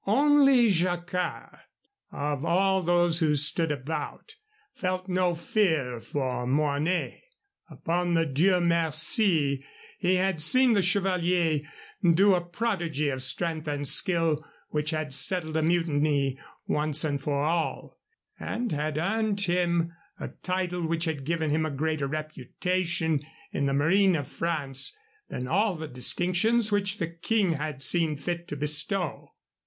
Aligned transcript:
Only 0.07 0.67
Jacquard, 0.69 1.59
of 2.11 2.43
all 2.43 2.81
those 2.81 3.19
who 3.19 3.35
stood 3.35 3.71
about, 3.71 4.35
felt 4.73 5.07
no 5.07 5.35
fear 5.35 5.99
for 5.99 6.47
Mornay. 6.47 7.21
Upon 7.69 8.15
the 8.15 8.25
Dieu 8.25 8.59
Merci 8.61 9.63
he 9.99 10.15
had 10.15 10.41
seen 10.41 10.73
the 10.73 10.81
chevalier 10.81 11.61
do 12.15 12.33
a 12.33 12.41
prodigy 12.43 13.09
of 13.09 13.21
strength 13.21 13.67
and 13.67 13.87
skill 13.87 14.43
which 14.69 14.89
had 14.89 15.13
settled 15.13 15.55
a 15.55 15.61
mutiny 15.61 16.39
once 16.65 17.03
and 17.03 17.21
for 17.21 17.43
all, 17.43 17.99
and 18.39 18.71
had 18.71 18.97
earned 18.97 19.41
him 19.41 19.91
a 20.19 20.29
title 20.29 20.87
which 20.87 21.05
had 21.05 21.25
given 21.25 21.51
him 21.51 21.63
a 21.63 21.69
greater 21.69 22.07
reputation 22.07 23.23
in 23.51 23.67
the 23.67 23.73
Marine 23.75 24.15
of 24.15 24.27
France 24.27 24.97
than 25.29 25.47
all 25.47 25.75
the 25.75 25.87
distinctions 25.87 26.71
which 26.71 26.97
the 26.97 27.05
King 27.05 27.51
had 27.51 27.83
seen 27.83 28.17
fit 28.17 28.47
to 28.47 28.55
bestow. 28.55 29.29